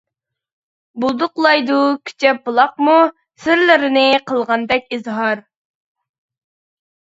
[1.01, 1.75] بۇلدۇقلايدۇ
[2.09, 2.95] كۈچەپ بۇلاقمۇ،
[3.45, 5.45] سىرلىرىنى قىلغاندەك ئىزھار.